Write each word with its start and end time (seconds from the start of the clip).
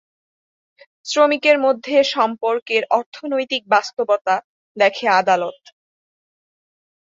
শ্রমিকের 1.05 1.57
মধ্যে 1.59 1.95
সম্পর্কের 2.13 2.83
"অর্থনৈতিক 2.91 3.63
বাস্তবতা" 3.73 4.35
দেখে 4.77 5.05
আদালত। 5.19 5.59